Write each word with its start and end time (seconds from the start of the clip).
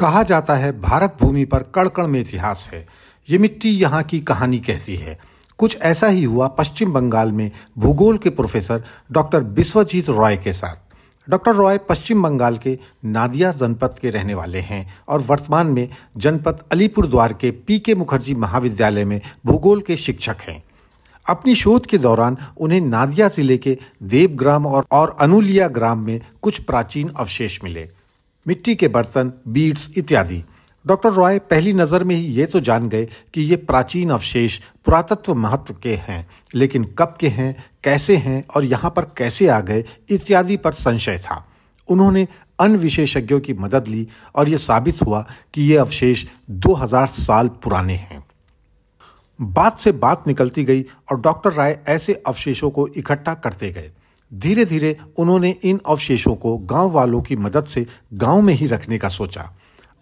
कहा 0.00 0.22
जाता 0.22 0.54
है 0.54 0.72
भारत 0.80 1.16
भूमि 1.20 1.44
पर 1.44 1.62
कण 1.74 2.06
में 2.06 2.20
इतिहास 2.20 2.68
है। 2.72 2.86
ये 3.28 3.38
मिट्टी 3.38 3.70
यहाँ 3.70 4.02
की 4.02 4.20
कहानी 4.20 4.58
कहती 4.58 4.96
है। 4.96 5.18
कुछ 5.58 5.76
ऐसा 5.82 6.06
ही 6.06 6.22
हुआ 6.24 6.46
पश्चिम 6.48 6.92
बंगाल 6.92 7.32
में 7.32 7.50
भूगोल 7.78 8.18
के 8.18 8.30
प्रोफेसर 8.30 8.84
डॉक्टर 9.12 9.42
विश्वजीत 9.58 10.08
रॉय 10.10 10.36
के 10.36 10.52
साथ। 10.52 10.76
डॉक्टर 11.28 11.54
रॉय 11.54 11.78
पश्चिम 11.78 12.22
बंगाल 12.22 12.56
के 12.58 12.78
नादिया 13.06 13.50
जनपद 13.52 13.98
के 13.98 14.10
रहने 14.10 14.34
वाले 14.34 14.60
हैं 14.60 14.86
और 15.08 15.20
वर्तमान 15.20 15.66
में 15.66 15.88
जनपद 16.16 16.64
अलीपुर 16.72 17.06
द्वार 17.06 17.32
के 17.32 17.50
पी 17.50 17.78
के 17.78 17.94
मुखर्जी 17.94 18.34
महाविद्यालय 18.36 19.04
में 19.04 19.20
भूगोल 19.46 19.80
के 19.80 19.96
शिक्षक 19.98 20.36
हैं। 20.48 20.62
अपनी 21.26 21.54
शोध 21.56 21.86
के 21.86 21.98
दौरान 21.98 22.36
उन्हें 22.56 22.80
नादिया 22.80 23.28
ज़िले 23.28 23.58
के 23.58 23.78
देवग्राम 24.02 24.66
और, 24.66 24.84
और 24.92 25.16
अनुलिया 25.20 25.68
ग्राम 25.68 26.04
में 26.06 26.20
कुछ 26.42 26.58
प्राचीन 26.60 27.08
अवशेष 27.10 27.58
मिले। 27.64 27.88
मिट्टी 28.46 28.74
के 28.74 28.88
बर्तन 28.88 29.32
बीड्स 29.48 29.88
इत्यादि। 29.98 30.42
डॉक्टर 30.84 31.12
रॉय 31.12 31.38
पहली 31.40 31.72
नज़र 31.72 32.04
में 32.04 32.14
ही 32.14 32.24
ये 32.26 32.46
तो 32.46 32.60
जान 32.60 32.88
गए 32.88 33.08
कि 33.34 33.40
ये 33.40 33.56
प्राचीन 33.58 34.10
अवशेष 34.10 34.58
पुरातत्व 34.84 35.34
महत्व 35.34 35.74
के 35.74 35.94
हैं, 35.96 36.26
लेकिन 36.54 36.84
कब 36.98 37.16
के 37.20 37.28
हैं, 37.28 37.54
कैसे 37.84 38.16
हैं 38.16 38.44
और 38.46 38.64
यहाँ 38.64 38.90
पर 38.90 39.04
कैसे 39.16 39.48
आ 39.48 39.60
गए, 39.60 39.84
इत्यादि 40.10 40.56
पर 40.56 40.72
संशय 40.72 41.18
था। 41.18 41.44
उन्होंने 41.88 42.26
अन्य 42.58 42.78
विशेषज्ञों 42.78 43.40
की 43.40 43.54
मदद 43.54 43.88
ली 43.88 44.06
और 44.34 44.48
ये 44.48 44.58
साबित 44.58 45.02
हुआ 45.02 45.24
कि 45.54 45.62
ये 45.62 45.76
अवशेष 45.76 46.24
2000 46.50 47.06
साल 47.08 47.48
पुराने 47.62 47.94
हैं। 47.94 48.24
बात 49.38 49.78
से 49.78 49.92
बात 49.92 50.26
निकलती 50.26 50.64
गई 50.64 50.82
और 50.82 51.20
डॉक्टर 51.20 51.52
राय 51.52 51.78
ऐसे 51.88 52.22
अवशेषों 52.26 52.70
को 52.70 52.86
इकट्ठा 52.88 53.34
करते 53.34 53.70
गए। 53.72 53.90
धीरे 54.32 54.64
धीरे 54.64 54.96
उन्होंने 55.18 55.50
इन 55.64 55.80
अवशेषों 55.86 56.34
को 56.34 56.56
गाँव 56.58 56.90
वालों 56.90 57.20
की 57.22 57.36
मदद 57.36 57.64
से 57.64 57.86
गाँव 58.14 58.40
में 58.40 58.54
ही 58.54 58.66
रखने 58.66 58.98
का 58.98 59.08
सोचा। 59.08 59.50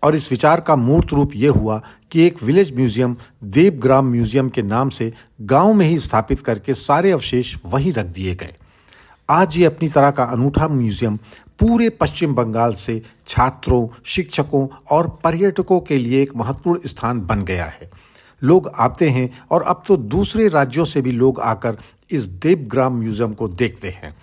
और 0.03 0.17
इस 0.17 0.31
विचार 0.31 0.61
का 0.61 0.77
मूर्त 0.77 1.13
रूप 1.13 1.31
ये 1.35 1.49
हुआ 1.49 1.81
कि 2.13 2.23
एक 2.23 2.43
विलेज 2.43 2.75
म्यूज़ियम, 2.77 3.17
देवग्राम 3.45 4.11
म्यूज़ियम 4.11 4.49
के 4.49 4.63
नाम 4.63 4.89
से 4.89 5.13
गाँव 5.41 5.73
में 5.75 5.87
ही 5.87 5.99
स्थापित 5.99 6.41
करके 6.41 6.75
सारे 6.75 7.11
अवशेष 7.11 7.55
वहीं 7.67 7.93
रख 7.93 8.07
दिए 8.07 8.35
गए। 8.35 8.55
आज 9.29 9.57
ये 9.57 9.65
अपनी 9.65 9.89
तरह 9.89 10.11
का 10.11 10.25
अनूठा 10.25 10.69
म्यूज़ियम 10.69 11.17
पूरे 11.61 11.89
पश्चिम 11.91 12.35
बंगाल 12.35 12.75
से 12.75 13.01
छात्रों, 13.29 13.87
शिक्षकों 14.05 14.67
और 14.91 15.09
पर्यटकों 15.25 15.81
के 15.81 15.99
लिए 15.99 16.23
एक 16.23 16.37
महत्वपूर्ण 16.37 16.89
स्थान 16.89 17.21
बन 17.21 17.43
गया 17.45 17.65
है। 17.65 17.91
लोग 18.43 18.71
आते 18.77 19.09
हैं 19.09 19.29
और 19.51 19.63
अब 19.65 19.83
तो 19.89 19.97
दूसरे 20.09 20.49
राज्यों 20.49 20.85
से 20.85 21.03
भी 21.03 21.13
लोग 21.15 21.41
आकर 21.43 21.77
इस 22.11 22.25
देवग्राम 22.43 22.99
म्यूज़ियम 23.01 23.35
को 23.35 23.49
देखते 23.51 23.89
हैं। 23.91 24.15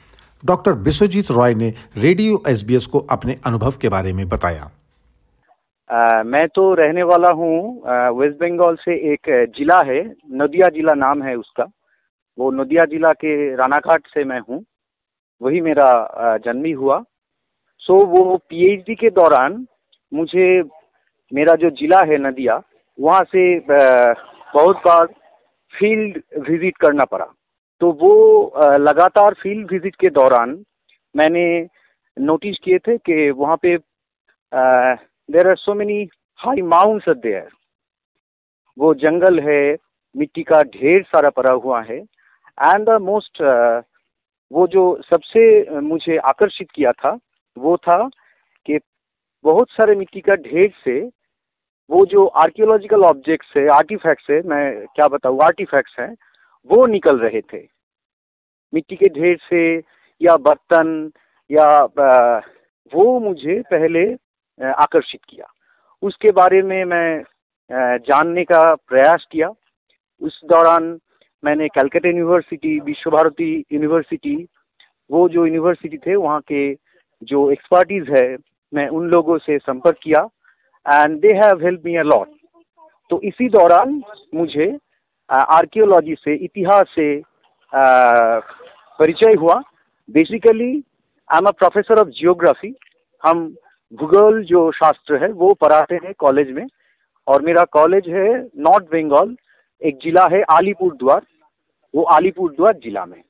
डॉक्टर 0.44 0.72
विश्वजीत 0.84 1.32
रॉय 1.32 1.54
ने 1.56 1.74
रेडियो 1.98 2.42
एसबीएस 2.50 2.86
को 2.86 3.00
अपने 3.12 3.38
अनुभव 3.46 3.74
के 3.82 3.90
बारे 3.90 4.14
में 4.14 4.28
बताया। 4.30 4.70
आ, 5.90 6.24
मैं 6.24 6.48
तो 6.48 6.74
रहने 6.74 7.04
वाला 7.04 7.32
हूँ 7.32 7.58
वेस्ट 8.14 8.38
बंगाल 8.38 8.76
से 8.76 8.94
एक 9.14 9.30
जिला 9.58 9.82
है 9.86 10.04
नदिया 10.34 10.68
जिला 10.76 10.94
नाम 10.96 11.24
है 11.24 11.36
उसका। 11.36 11.64
वो 12.38 12.52
नदिया 12.54 12.86
जिला 12.86 13.12
के 13.14 13.34
रानाघाट 13.56 14.08
से 14.08 14.24
मैं 14.24 14.40
हूँ। 14.40 14.64
वही 15.42 15.62
मेरा 15.62 16.38
जन्मी 16.46 16.72
हुआ। 16.74 17.04
सो 17.84 17.96
वो 18.08 18.38
पीएचडी 18.40 18.96
के 18.96 19.10
दौरान 19.12 19.66
मुझे 20.12 20.48
मेरा 21.32 21.56
जो 21.56 21.70
जिला 21.72 22.00
है 22.06 22.18
नदिया 22.22 22.56
वहाँ 22.98 23.24
से 23.26 23.60
बहुत 23.60 24.78
बार 24.86 25.06
फ़ील्ड 25.74 26.22
विज़िट 26.50 26.78
करना 26.78 27.06
पड़ा। 27.06 27.26
तो 27.82 27.92
वो 27.94 28.78
लगातार 28.80 29.34
फ़ील्ड 29.34 29.72
विज़िट 29.72 29.96
के 29.96 30.10
दौरान 30.12 30.58
मैंने 31.16 31.46
नोटिस 32.18 32.58
किए 32.64 32.78
थे 32.80 32.98
कि 33.00 33.30
वहाँ 33.32 33.58
पे 33.62 33.78
there 35.32 35.50
are 35.50 35.56
so 35.58 35.74
many 35.74 36.08
high 36.40 36.62
mounts 36.64 37.10
there 37.10 37.48
वो 38.78 38.94
जंगल 38.96 39.40
है, 39.40 39.76
मिट्टी 40.16 40.44
का 40.44 40.62
ढेर 40.64 41.04
सारा 41.06 41.30
पड़ा 41.32 41.52
हुआ 41.54 41.82
है। 41.82 41.98
एंड 41.98 42.86
द 42.86 42.98
मोस्ट 43.02 43.42
वो 44.52 44.66
जो 44.68 44.84
सबसे 45.04 45.80
मुझे 45.82 46.18
आकर्षित 46.30 46.72
किया 46.72 46.92
था, 46.92 47.18
वो 47.58 47.76
था 47.78 47.98
कि 48.68 48.80
बहुत 49.46 49.70
सारे 49.72 49.96
मिट्टी 49.96 50.22
का 50.22 50.36
ढेर 50.44 50.74
से 50.84 51.00
वो 51.90 52.06
जो 52.06 52.26
आर्कियोलॉजिकल 52.42 53.04
ऑब्जेक्ट्स 53.04 53.54
है 53.58 53.68
आर्टिफैक्ट्स 53.70 54.30
है, 54.30 54.42
मैं 54.42 54.86
क्या 54.96 55.08
बताऊँ 55.08 55.42
आर्टिफैक्ट्स 55.44 55.96
हैं, 56.00 56.16
वो 56.70 56.86
निकल 56.86 57.20
रहे 57.20 57.42
थे। 57.44 57.64
मिट्टी 58.74 58.96
के 58.96 59.08
ढेर 59.20 59.38
से 59.50 59.62
या 60.22 60.36
बर्तन 60.38 61.12
या 61.50 61.68
वो 62.92 63.20
मुझे 63.20 63.62
पहले 63.72 64.06
आकर्षित 64.60 65.22
किया। 65.30 65.46
उसके 66.04 66.32
बारे 66.32 66.62
में 66.62 66.84
मैं 66.86 67.24
जानने 68.00 68.44
का 68.44 68.64
प्रयास 68.76 69.28
किया। 69.32 69.50
उस 70.22 70.42
दौरान 70.46 70.98
मैंने 71.44 71.68
कैलकाटा 71.68 72.10
यूनिवर्सिटी, 72.10 72.80
विश्व 72.80 73.10
भारती 73.12 73.66
यूनिवर्सिटी, 73.72 74.36
वो 75.10 75.28
जो 75.30 75.46
यूनिवर्सिटी 75.46 75.98
थे, 75.98 76.16
वहाँ 76.16 76.40
के 76.42 76.74
जो 77.22 77.50
एक्सपर्टीज 77.52 78.10
है, 78.10 78.38
मैं 78.74 78.88
उन 78.90 79.08
लोगों 79.10 79.38
से 79.38 79.58
संपर्क 79.60 79.98
किया। 80.04 80.28
And 80.86 81.20
they 81.22 81.34
have 81.36 81.64
help 81.64 81.82
me 81.86 81.96
a lot 81.98 82.28
तो 83.12 83.20
इसी 83.24 83.50
दौरान 83.50 84.02
मुझे 84.36 84.68
आर्कियोलॉजी 85.30 86.16
से, 86.16 86.36
इतिहास 86.36 86.86
से 86.90 87.22
परिचय 89.00 89.34
हुआ। 89.40 89.62
Basically 90.10 90.72
I 91.30 91.38
am 91.38 91.46
a 91.46 91.52
professor 91.54 92.00
of 92.00 92.08
geography 92.10 92.74
हम 93.24 93.46
भूगोल 93.94 94.44
जो 94.46 94.72
शास्त्र 94.74 95.24
है, 95.24 95.32
वो 95.32 95.54
पढ़ाते 95.54 95.96
हैं 95.96 96.14
कॉलेज 96.20 96.52
में। 96.52 96.66
और 97.28 97.42
मेरा 97.42 97.64
कॉलेज 97.72 98.08
है 98.10 98.28
नॉर्थ 98.60 98.86
बंगाल 98.86 99.36
एक 99.82 99.96
जिला 100.04 100.26
है 100.32 100.42
आलीपुर 100.52 100.94
द्वार 100.96 101.22
वो 101.94 102.04
आलीपुर 102.14 102.52
द्वार 102.52 102.74
जिला 102.84 103.06
में। 103.06 103.22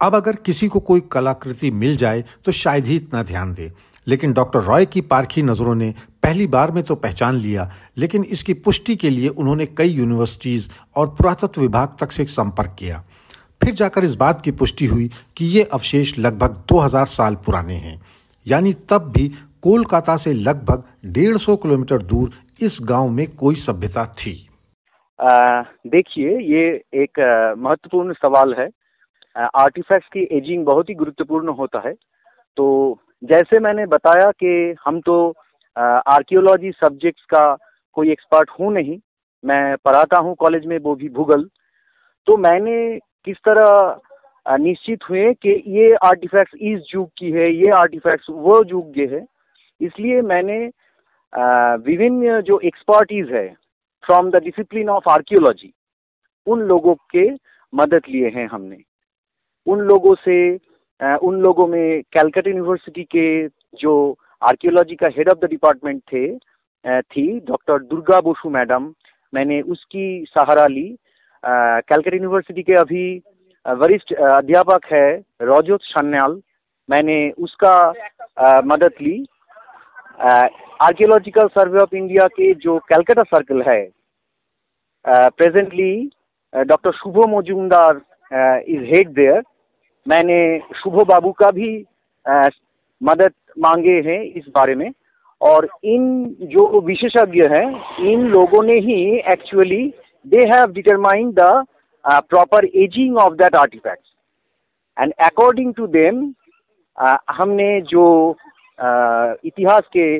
अब 0.00 0.14
अगर 0.14 0.36
किसी 0.46 0.68
को 0.68 0.80
कोई 0.82 1.00
कलाकृति 1.12 1.70
मिल 1.72 1.96
जाए 1.96 2.24
तो 2.44 2.52
शायद 2.54 2.84
ही 2.84 2.96
इतना 2.96 3.22
ध्यान 3.24 3.52
दे। 3.54 3.70
लेकिन 4.06 4.32
डॉक्टर 4.32 4.60
रॉय 4.62 4.86
की 4.86 5.00
पारखी 5.02 5.42
नज़रों 5.42 5.74
ने 5.74 5.94
पहली 6.22 6.46
बार 6.46 6.70
में 6.70 6.82
तो 6.84 6.94
पहचान 6.96 7.34
लिया, 7.36 7.70
लेकिन 7.96 8.24
इसकी 8.24 8.54
पुष्टि 8.54 8.96
के 8.96 9.10
लिए 9.10 9.28
उन्होंने 9.28 9.66
कई 9.68 9.88
यूनिवर्सिटीज 9.88 10.68
और 10.96 11.08
पुरातत्व 11.08 11.60
विभाग 11.60 11.96
तक 12.00 12.12
से 12.12 12.24
संपर्क 12.26 12.74
किया। 12.78 13.02
फिर 13.60 13.74
जाकर 13.74 14.04
इस 14.04 14.14
बात 14.14 14.40
की 14.42 14.50
पुष्टि 14.52 14.86
हुई 14.86 15.10
कि 15.36 15.44
ये 15.48 15.62
अवशेष 15.64 16.18
लगभग 16.18 16.56
2000 16.68 17.06
साल 17.08 17.34
पुराने 17.46 17.74
हैं। 17.76 18.00
यानी 18.46 18.72
तब 18.90 19.12
भी 19.16 19.28
कोलकाता 19.62 20.16
से 20.16 20.32
लगभग 20.32 20.82
150 21.12 21.56
किलोमीटर 21.56 22.02
दूर 22.04 22.32
इस 22.62 22.78
गाँव 22.82 23.08
में 23.10 23.26
कोई 23.36 23.54
सभ्यता 23.56 24.04
थी। 24.18 24.34
देखिए, 25.18 26.28
ये 26.28 26.66
एक 26.94 27.18
महत्वपूर्ण 27.58 28.12
सवाल 28.14 28.54
है। 28.58 28.68
आर्टिफैक्ट्स 29.36 30.08
की 30.12 30.26
एजिंग 30.36 30.64
बहुत 30.64 30.88
ही 30.88 30.94
गुरुत्वपूर्ण 30.94 31.52
होता 31.54 31.82
है। 31.86 31.92
तो 32.56 32.98
जैसे 33.26 33.58
मैंने 33.60 33.84
बताया 33.86 34.30
कि 34.42 34.74
हम 34.86 35.00
तो 35.00 35.16
आर्कियोलॉजी 35.76 36.70
सब्जेक्ट्स 36.72 37.24
का 37.24 37.44
कोई 37.96 38.10
एक्सपर्ट 38.10 38.50
हूँ 38.50 38.72
नहीं, 38.72 38.98
मैं 39.44 39.76
पढ़ाता 39.84 40.18
हूँ 40.18 40.34
कॉलेज 40.34 40.66
में, 40.66 40.78
वो 40.78 40.94
भी 40.94 41.08
भूगल। 41.10 41.42
तो 42.26 42.36
मैंने 42.38 42.98
किस 43.26 43.36
तरह 43.48 44.56
निश्चित 44.58 45.08
हुए 45.10 45.32
कि 45.34 45.50
ये 45.68 45.94
आर्टिफैक्ट्स 46.04 46.54
इस 46.54 46.90
युग 46.94 47.08
की 47.18 47.30
है, 47.30 47.50
ये 47.52 47.70
आर्टिफैक्ट्स 47.72 48.26
वो 48.30 48.62
युग 48.64 48.92
के 48.94 49.06
है। 49.14 49.24
इसलिए 49.80 50.20
मैंने 50.22 50.58
विभिन्न 51.84 52.40
जो 52.42 52.58
एक्सपर्टीज 52.64 53.32
है 53.32 53.48
from 54.04 54.30
the 54.30 54.42
discipline 54.44 54.88
of 54.90 55.08
archaeology 55.10 55.72
उन 56.46 56.60
लोगों 56.64 56.94
के 57.10 57.28
मदद 57.72 58.02
लिए 58.08 58.28
हैं 58.36 58.46
हमने। 58.48 58.78
उन 59.66 59.80
लोगों 59.82 60.14
से 60.14 60.36
उन 61.00 61.40
लोगों 61.40 61.66
में 61.68 62.02
कैलकटा 62.12 62.50
यूनिवर्सिटी 62.50 63.02
के 63.04 63.26
जो 63.80 63.94
आर्कियोलॉजी 64.42 64.94
का 64.96 65.08
हेड 65.16 65.28
ऑफ़ 65.28 65.38
द 65.38 65.48
डिपार्टमेंट 65.50 66.00
थे 66.12 66.26
थी 67.12 67.24
डॉक्टर 67.48 67.78
दुर्गा 67.84 68.20
बोसु 68.20 68.50
मैडम 68.50 68.92
मैंने 69.32 69.60
उसकी 69.62 70.24
सहारा 70.28 70.66
ली। 70.66 70.88
कैलकटा 71.44 72.16
यूनिवर्सिटी 72.16 72.62
के 72.62 72.74
अभी 72.80 73.04
वरिष्ठ 73.66 74.12
अध्यापक 74.14 74.84
है 74.92 75.08
रोजोत 75.42 75.82
सन्याल 75.84 76.40
मैंने 76.88 77.18
उसका 77.38 77.72
आ, 78.38 78.60
मदद 78.64 78.92
ली। 79.02 79.16
आर्कियोलॉजिकल 80.20 81.48
सर्वे 81.48 81.78
ऑफ़ 81.80 81.94
इंडिया 81.96 82.26
के 82.28 82.52
जो 82.62 82.78
कैलकाटा 82.88 83.22
सर्कल 83.24 83.62
है 83.68 83.80
presently 85.04 85.92
doctor 86.52 86.92
Shubh 86.94 87.18
Majumdar 87.28 88.00
is 88.68 88.84
head 88.94 89.08
there 89.14 89.42
मैंने 90.08 90.58
शुभ 90.58 91.02
बाबू 91.02 91.32
का 91.32 91.50
भी 91.50 91.84
आ, 92.28 92.48
मदद 93.02 93.32
मांगे 93.58 94.00
हैं 94.06 94.22
इस 94.22 94.44
बारे 94.54 94.74
में। 94.74 94.90
और 95.40 95.68
इन 95.84 96.36
जो 96.42 96.80
विशेषज्ञ 96.80 97.42
हैं 97.42 97.96
इन 98.00 98.20
लोगों 98.20 98.62
ने 98.62 98.74
ही 98.74 99.18
actually 99.18 99.94
they 100.26 100.36
have 100.36 100.66
determined 100.66 101.32
the 101.34 101.64
proper 102.08 102.64
aging 102.64 103.16
of 103.16 103.34
that 103.34 103.56
that 103.56 103.96
and 104.98 105.12
and 105.24 105.76
to 105.76 105.86
them 105.86 106.34
हमने 107.30 107.80
जो 107.80 108.36
uh, 108.80 109.34
इतिहास 109.44 109.82
के 109.92 110.16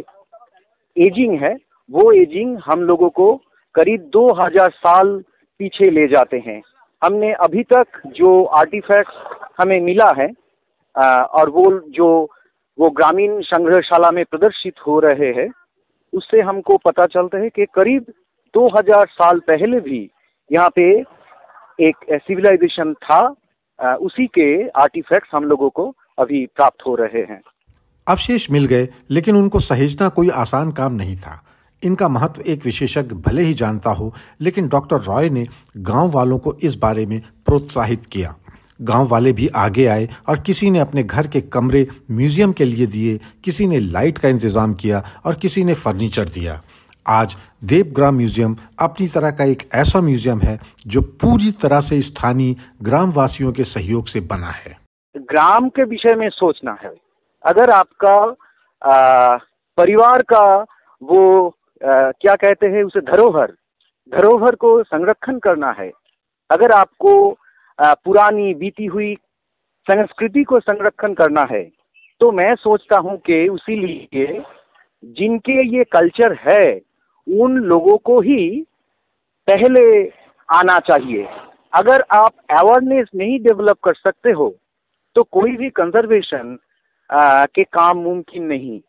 एजिंग 0.97 1.39
है 1.41 1.57
वो 1.91 2.13
एजिंग 2.13 2.59
हम 2.65 2.81
लोगों 2.81 3.09
को 3.09 3.41
करीब 3.75 4.11
2000 4.11 4.71
साल 4.71 5.25
पीछे 5.59 5.91
ले 5.91 6.07
जाते 6.07 6.39
हैं। 6.39 6.63
हमने 7.05 7.33
अभी 7.33 7.63
तक 7.63 7.87
जो 8.07 8.45
आर्टिफैक्ट्स 8.45 9.36
हमें 9.59 9.81
मिला 9.81 10.13
है 10.19 10.29
और 10.97 11.51
वो 11.51 11.65
जो, 11.91 12.09
वो 12.79 12.91
ग्रामीण 12.91 13.41
संग्रहशाला 13.43 14.11
में 14.11 14.25
प्रदर्शित 14.25 14.75
हो 14.87 14.99
रहे 15.01 15.33
हैं, 15.33 15.49
उससे 16.13 16.41
हमको 16.41 16.77
पता 16.77 17.07
चलता 17.07 17.39
है 17.39 17.49
कि 17.49 17.65
करीब 17.75 18.13
2000 18.55 19.07
साल 19.07 19.39
पहले 19.41 19.81
भी 19.81 20.01
यहाँ 20.51 20.71
पे 20.77 20.89
एक 21.79 22.05
सिविलाइजेशन 22.13 22.95
था 22.95 23.21
उसी 23.97 24.27
के 24.29 24.47
आर्टिफैक्ट्स 24.81 25.31
हम 25.35 25.45
लोगों 25.45 25.69
को 25.71 25.93
अभी 26.19 26.45
प्राप्त 26.47 26.87
हो 26.87 26.95
रहे 26.95 27.23
हैं। 27.23 27.41
अवशेष 28.07 28.51
मिल 28.51 28.67
गए, 28.67 28.89
लेकिन 29.11 29.37
उनको 29.37 29.59
सहेजना 29.59 30.09
कोई 30.09 30.31
आसान 30.37 30.71
काम 30.73 30.93
नहीं 30.93 31.17
था। 31.17 31.43
इनका 31.83 32.09
महत्व 32.09 32.43
एक 32.43 32.65
विशेषज्ञ 32.65 33.15
भले 33.27 33.43
ही 33.43 33.55
जानता 33.55 33.91
हो, 33.91 34.13
लेकिन 34.41 34.69
डॉक्टर 34.69 34.97
रॉय 35.03 35.29
ने 35.31 35.45
गाँव 35.77 36.11
वालों 36.11 36.39
को 36.39 36.55
इस 36.63 36.77
बारे 36.77 37.07
में 37.07 37.21
प्रोत्साहित 37.47 38.07
किया। 38.07 38.35
गाँव 38.81 39.09
वाले 39.09 39.33
भी 39.33 39.49
आगे 39.57 39.87
आए 39.87 40.09
और 40.29 40.39
किसी 40.39 40.71
ने 40.71 40.79
अपने 40.79 41.03
घर 41.03 41.27
के 41.27 41.41
कमरे 41.43 41.87
म्यूज़ियम 42.11 42.53
के 42.53 42.65
लिए 42.65 42.87
दिए 42.87 43.19
किसी 43.45 43.67
ने 43.67 43.81
लाइट 43.81 44.19
का 44.19 44.29
इंतज़ाम 44.29 44.75
किया 44.75 45.03
और 45.27 45.35
किसी 45.35 45.65
ने 45.65 45.75
फर्नीचर 45.75 46.29
दिया। 46.29 46.61
आज 47.07 47.37
देवग्राम 47.65 48.17
म्यूज़ियम 48.17 48.57
अपनी 48.81 49.07
तरह 49.09 49.31
का 49.31 49.45
एक 49.45 49.63
ऐसा 49.75 50.01
म्यूज़ियम 50.01 50.41
है 50.41 50.59
जो 50.87 51.01
पूरी 51.23 51.51
तरह 51.63 51.81
से 51.81 52.01
स्थानीय 52.03 52.55
ग्रामवासियों 52.83 53.53
के 53.53 53.65
सहयोग 53.65 54.07
से 54.07 54.21
बना 54.23 54.51
है। 54.53 54.77
ग्राम 55.17 55.69
के 55.69 55.85
विषय 55.85 56.15
में 56.15 56.29
सोचना 56.31 56.77
है। 56.83 56.95
अगर 57.45 57.71
आपका 57.71 58.17
आ, 58.83 59.37
परिवार 59.79 60.23
का 60.23 60.45
वो 61.03 61.47
आ, 61.47 62.11
क्या 62.13 62.35
कहते 62.35 62.67
हैं 62.67 62.83
उसे 62.83 63.01
धरोहर 63.03 63.53
धरोहर 64.13 64.55
को 64.55 64.83
संरक्षण 64.85 65.39
करना 65.39 65.71
है। 65.79 65.91
अगर 66.51 66.73
आपको 66.73 67.13
पुरानी 67.79 68.53
बीती 68.55 68.87
हुई 68.87 69.15
संस्कृति 69.87 70.43
को 70.45 70.61
संरक्षण 70.61 71.15
करना 71.15 71.47
है। 71.51 71.63
तो 72.21 72.31
मैं 72.33 72.55
सोचता 72.57 72.99
हूँ 72.99 73.17
कि 73.21 73.47
उसी 73.49 73.77
लिए 73.77 74.43
जिनके 75.17 75.67
ये 75.69 75.85
कल्चर 75.87 76.37
है, 76.41 76.81
उन 77.27 77.57
लोगों 77.65 77.97
को 77.99 78.21
ही 78.21 78.61
पहले 79.49 79.83
आना 80.49 80.79
चाहिए। 80.81 81.27
अगर 81.73 82.05
आप 82.13 82.33
अवेयरनेस 82.53 83.09
नहीं 83.15 83.39
डेवलप 83.41 83.79
कर 83.85 83.95
सकते 83.97 84.31
हो 84.33 84.55
तो 85.17 85.23
कोई 85.23 85.57
भी 85.57 85.71
कंजर्वेशन 85.71 86.57
के 87.11 87.65
काम 87.65 87.99
मुमकिन 87.99 88.45
नहीं। 88.45 88.81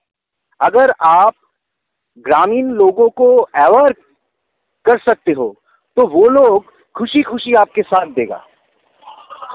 अगर 0.59 0.93
आप 1.03 1.33
ग्रामीण 2.25 2.69
लोगों 2.73 3.09
को 3.11 3.35
अवेयर 3.37 3.93
कर 4.85 4.99
सकते 4.99 5.31
हो 5.31 5.55
तो 5.97 6.07
वो 6.09 6.27
लोग 6.31 6.73
खुशी 6.95 7.21
खुशी 7.23 7.53
आपके 7.55 7.81
साथ 7.83 8.05
देगा। 8.13 8.45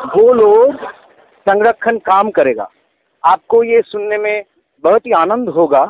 वो 0.08 0.32
लोग 0.32 0.84
संरक्षण 1.46 1.98
काम 2.00 2.30
करेगा। 2.30 2.68
आपको 3.24 3.62
ये 3.64 3.80
सुनने 3.82 4.18
में 4.18 4.44
बहुत 4.84 5.06
ही 5.06 5.12
आनंद 5.12 5.48
होगा 5.48 5.84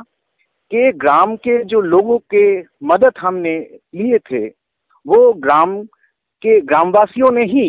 कि 0.71 0.91
ग्राम 0.94 1.35
के 1.37 1.62
जो 1.65 1.81
लोगों 1.81 2.19
के 2.35 2.44
मदद 2.87 3.19
हमने 3.21 3.59
लिए 3.94 4.19
थे, 4.21 4.47
वो 4.47 5.33
ग्राम 5.35 5.83
के 6.43 6.61
ग्रामवासियों 6.61 7.31
ने 7.31 7.44
ही 7.44 7.67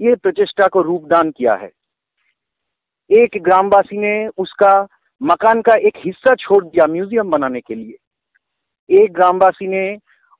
ये 0.00 0.14
प्रचेष्टा 0.14 0.66
को 0.66 0.82
रूपदान 0.82 1.30
किया 1.30 1.54
है। 1.54 1.70
एक 3.10 3.42
ग्रामवासी 3.42 3.98
ने 3.98 4.28
उसका 4.38 4.70
मकान 5.20 5.60
का 5.62 5.74
एक 5.80 5.96
हिस्सा 5.96 6.34
छोड़ 6.34 6.64
दिया 6.64 6.86
म्यूज़ियम 6.86 7.30
बनाने 7.30 7.60
के 7.60 7.74
लिए। 7.74 9.02
एक 9.02 9.12
ग्रामवासी 9.12 9.66
ने 9.66 9.86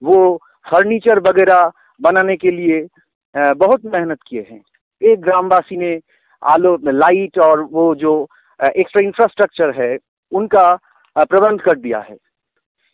वो 0.02 0.36
फर्नीचर 0.66 1.18
वगैरह 1.20 1.70
बनाने 2.00 2.36
के 2.36 2.50
लिए 2.50 2.86
बहुत 3.34 3.84
मेहनत 3.84 4.18
किए 4.26 4.46
हैं। 4.50 4.62
एक 5.02 5.20
ग्रामवासी 5.20 5.76
ने 5.76 5.98
आलो, 6.42 6.76
लाइट 6.84 7.38
और 7.38 7.60
वो 7.62 7.94
जो 7.94 8.12
एक्स्ट्रा 8.60 9.04
इंफ्रास्ट्रक्चर 9.04 9.74
है, 9.80 9.96
उनका 10.32 10.72
प्रबंध 11.16 11.60
कर 11.60 11.78
दिया 11.78 11.98
है। 12.00 12.16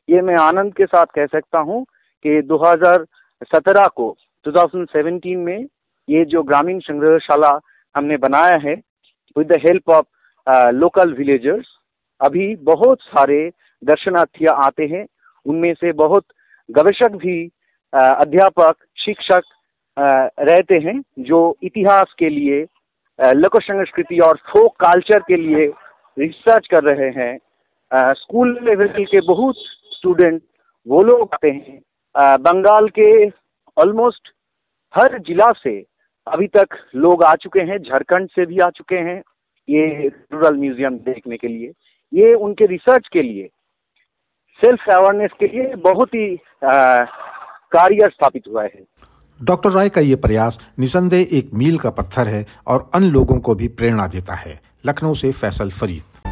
ये 0.09 0.21
मैं 0.23 0.37
आनंद 0.41 0.75
के 0.75 0.87
साथ 0.87 1.07
कह 1.15 1.27
सकता 1.29 1.59
हूँ 1.61 1.85
कि 2.25 2.41
2017 2.43 3.87
को 3.97 4.17
2017 4.47 5.37
में 5.37 5.67
ये 6.09 6.25
जो 6.25 6.43
ग्रामीण 6.43 6.79
संग्रहशाला 6.81 7.59
हमने 7.95 8.17
बनाया 8.17 8.57
है 8.65 8.75
with 9.37 9.47
the 9.47 9.61
help 9.61 9.91
of 9.91 10.07
local 10.75 11.13
villagers 11.15 11.67
अभी 12.21 12.55
बहुत 12.65 13.01
सारे 13.03 13.39
दर्शनार्थी 13.83 14.47
आते 14.47 14.87
हैं। 14.87 15.07
उनमें 15.47 15.73
से 15.75 15.93
बहुत 15.95 16.25
गवेषक 16.69 17.17
भी 17.17 17.45
अध्यापक, 17.93 18.75
शिक्षक 18.97 19.43
रहते 19.97 20.79
हैं, 20.79 21.01
जो 21.21 21.57
इतिहास 21.63 22.15
के 22.19 22.29
लिए 22.29 22.67
लोक 23.19 23.57
संस्कृति 23.63 24.19
और 24.19 24.37
फोक 24.51 24.75
कल्चर 24.81 25.19
के 25.21 25.37
लिए 25.37 25.67
रिसर्च 26.17 26.67
कर 26.67 26.83
रहे 26.85 27.11
हैं। 27.13 27.39
स्कूल 28.15 28.59
लेवल 28.65 29.05
के 29.05 29.21
बहुत 29.27 29.57
स्टूडेंट 29.93 30.43
वो 30.87 31.03
लोग 31.03 31.29
आते 31.35 31.51
हैं। 31.51 31.81
बंगाल 32.41 32.89
के 32.99 33.29
ऑलमोस्ट 33.77 34.33
हर 34.95 35.19
जिला 35.19 35.51
से 35.57 35.79
अभी 36.27 36.47
तक 36.49 36.77
लोग 36.97 37.23
आ 37.25 37.35
चुके 37.35 37.61
हैं, 37.61 37.79
झारखंड 37.79 38.29
से 38.29 38.47
भी 38.47 38.59
आ 38.59 38.69
चुके 38.71 38.97
हैं, 38.97 39.23
ये 39.69 40.09
रूरल 40.09 40.57
म्यूज़ियम 40.57 40.99
देखने 41.01 41.37
के 41.37 41.49
लिए। 41.49 41.73
ये 42.13 42.35
उनके 42.37 42.67
रिसर्च 42.67 43.09
के 43.13 43.23
लिए 43.23 43.49
सेल्फ 44.61 44.89
अवेयरनेस 44.91 45.31
के 45.41 45.47
लिए 45.49 45.75
बहुत 45.85 46.15
ही 46.15 46.37
कार्य 46.65 48.09
स्थापित 48.09 48.43
हुआ 48.49 48.63
है। 48.65 48.85
डॉक्टर 49.43 49.71
राय 49.71 49.89
का 49.89 50.01
ये 50.01 50.17
प्रयास 50.17 50.59
निसंदेह 50.79 51.29
एक 51.33 51.51
मील 51.55 51.79
का 51.79 51.91
पत्थर 51.91 52.29
है 52.29 52.47
और 52.67 52.91
अन्य 52.95 53.09
लोगों 53.09 53.39
को 53.39 53.55
भी 53.55 53.69
प्रेरणा 53.69 54.07
देता 54.07 54.35
है। 54.35 54.61
लखनऊ 54.87 55.15
से 55.15 55.33
फैसल 55.33 55.71
फरीद। 55.71 56.32